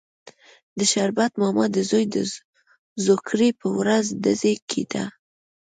د 0.77 0.79
شربت 0.91 1.31
ماما 1.41 1.65
د 1.75 1.77
زوی 1.89 2.05
د 2.13 2.15
زوکړې 3.05 3.49
پر 3.59 3.71
ورځ 3.79 4.05
ډزې 4.23 4.53
کېدې. 4.69 5.03